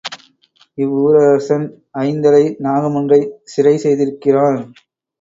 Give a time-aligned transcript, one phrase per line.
[0.77, 1.67] இவ்வூரரசன்
[2.01, 4.61] ஐந்தலை நாகமொன்றைச் சிறை செய்திருக்கிறான்.